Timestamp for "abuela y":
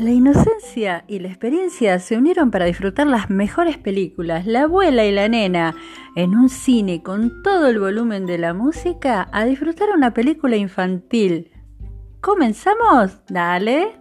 4.62-5.12